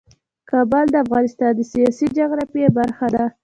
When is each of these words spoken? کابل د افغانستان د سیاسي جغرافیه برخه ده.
کابل 0.49 0.85
د 0.91 0.95
افغانستان 1.05 1.51
د 1.55 1.61
سیاسي 1.71 2.05
جغرافیه 2.17 2.69
برخه 2.77 3.07
ده. 3.15 3.25